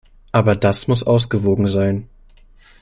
[0.31, 2.09] Aber das muss ausgewogen sein.